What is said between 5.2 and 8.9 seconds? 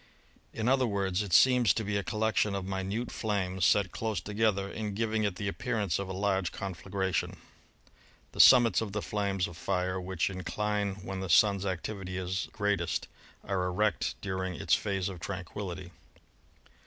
it the appearance of a large conflagration. The summits